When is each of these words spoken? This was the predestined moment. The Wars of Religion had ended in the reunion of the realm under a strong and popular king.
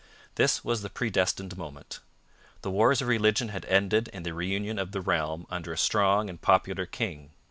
This 0.33 0.63
was 0.65 0.81
the 0.81 0.89
predestined 0.89 1.55
moment. 1.59 1.99
The 2.63 2.71
Wars 2.71 3.03
of 3.03 3.07
Religion 3.07 3.49
had 3.49 3.65
ended 3.65 4.07
in 4.07 4.23
the 4.23 4.33
reunion 4.33 4.79
of 4.79 4.93
the 4.93 5.01
realm 5.01 5.45
under 5.51 5.71
a 5.71 5.77
strong 5.77 6.27
and 6.27 6.41
popular 6.41 6.87
king. 6.87 7.33